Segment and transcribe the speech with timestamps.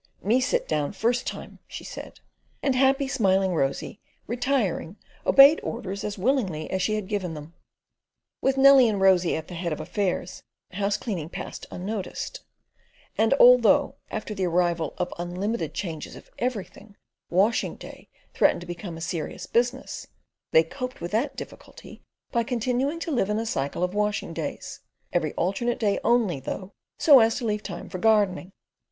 [0.23, 2.21] "Me sit down first time," she said;
[2.63, 7.53] and happy, smiling Rosy, retiring, obeyed orders as willingly as she had given them.
[8.41, 10.41] With Nellie and Rosy at the head of affairs,
[10.71, 12.39] house cleaning passed unnoticed,
[13.15, 16.95] and although, after the arrival of unlimited changes of everything,
[17.29, 20.07] washing day threatened to become a serious business,
[20.51, 25.33] they coped with that difficulty by continuing to live in a cycle of washing days—every
[25.33, 28.51] alternate day only, though, so as to leave time for gardening.